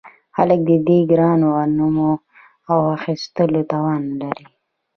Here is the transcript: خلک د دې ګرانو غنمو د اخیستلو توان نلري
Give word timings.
خلک 0.35 0.59
د 0.69 0.71
دې 0.87 0.99
ګرانو 1.11 1.47
غنمو 1.55 2.11
د 2.67 2.69
اخیستلو 2.97 3.61
توان 3.71 4.01
نلري 4.19 4.47